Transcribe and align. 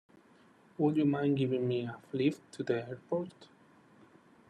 Would 0.79 0.97
you 0.97 1.05
mind 1.05 1.37
giving 1.37 1.67
me 1.67 1.81
a 1.81 1.95
lift 2.11 2.51
to 2.53 2.63
the 2.63 2.89
airport? 2.89 3.47